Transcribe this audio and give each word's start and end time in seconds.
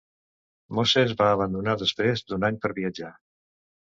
Moses 0.77 1.11
va 1.19 1.27
abandonar 1.33 1.77
després 1.83 2.25
d'un 2.33 2.47
any 2.49 2.57
per 2.63 2.75
viatjar. 2.81 3.13